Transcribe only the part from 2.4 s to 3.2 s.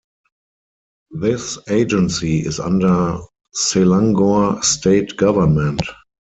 under